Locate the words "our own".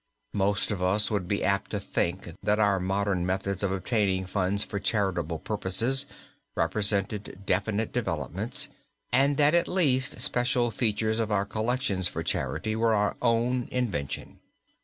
12.95-13.67